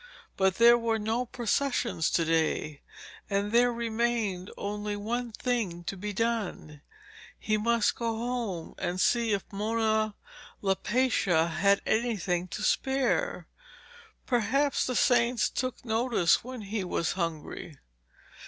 But 0.35 0.55
there 0.55 0.79
were 0.79 0.97
no 0.97 1.27
processions 1.27 2.09
to 2.09 2.25
day, 2.25 2.81
and 3.29 3.51
there 3.51 3.71
remained 3.71 4.49
only 4.57 4.95
one 4.95 5.31
thing 5.31 5.83
to 5.83 5.95
be 5.95 6.11
done. 6.11 6.81
He 7.37 7.55
must 7.55 7.93
go 7.93 8.17
home 8.17 8.73
and 8.79 8.99
see 8.99 9.31
if 9.31 9.43
Mona 9.53 10.15
Lapaccia 10.63 11.49
had 11.51 11.83
anything 11.85 12.47
to 12.47 12.63
spare. 12.63 13.45
Perhaps 14.25 14.87
the 14.87 14.95
saints 14.95 15.51
took 15.51 15.85
notice 15.85 16.43
when 16.43 16.61
he 16.61 16.83
was 16.83 17.11
hungry. 17.11 17.77